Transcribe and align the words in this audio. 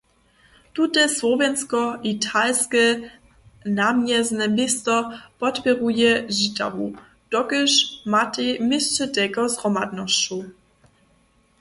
Tute 0.73 1.09
słowjensko-italske 1.09 3.09
namjezne 3.65 4.47
město 4.47 5.11
podpěruje 5.39 6.25
Žitawu, 6.37 6.87
dokelž 7.33 7.71
matej 8.13 8.49
měsće 8.67 9.05
telko 9.15 9.43
zhromadnosćow. 9.53 10.39